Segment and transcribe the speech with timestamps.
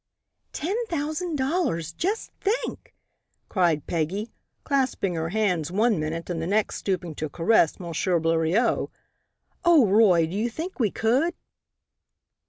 [0.51, 2.95] "Ten thousand dollars, just think!"
[3.49, 4.31] cried Peggy,
[4.63, 7.91] clasping her hands one minute and the next stooping to caress M.
[8.19, 8.89] Bleriot.
[9.63, 10.25] "Oh, Roy!
[10.25, 11.35] Do you think we could?"